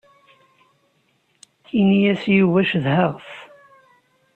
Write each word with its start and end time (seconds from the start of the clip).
Ini-as 1.79 2.23
i 2.27 2.33
Yuba 2.37 2.61
cedhaɣ-t. 2.71 3.29